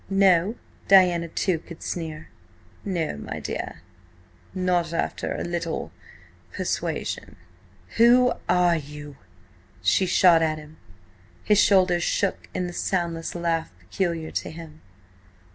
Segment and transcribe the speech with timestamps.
[0.09, 0.55] "No?"
[0.87, 2.29] Diana, too, could sneer.
[2.83, 3.83] "No, my dear.
[4.51, 7.35] Not after a little–persuasion."
[7.97, 9.17] "Who are you?"
[9.83, 10.77] she shot at him.
[11.43, 14.81] His shoulders shook in the soundless laugh peculiar to him.